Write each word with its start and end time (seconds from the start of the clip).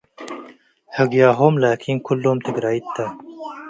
ህግያሆም 0.97 1.53
ላኪን 1.63 1.97
ክሎም 2.05 2.37
ትግረይት 2.45 2.85
ተ። 2.95 2.97